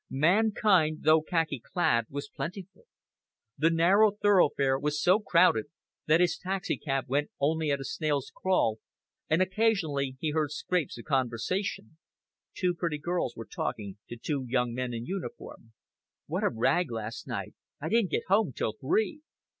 [0.09, 2.85] Mankind, though khaki clad, was plentiful.
[3.55, 5.67] The narrow thoroughfare was so crowded
[6.07, 8.79] that his taxicab went only at a snail's crawl,
[9.29, 11.99] and occasionally he heard scraps of conversation.
[12.55, 15.73] Two pretty girls were talking to two young men in uniform.
[16.25, 17.53] "What a rag last night!
[17.79, 19.21] I didn't get home till three!"